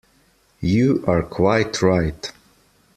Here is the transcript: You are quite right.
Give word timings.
You 0.61 1.03
are 1.05 1.21
quite 1.21 1.79
right. 1.83 2.31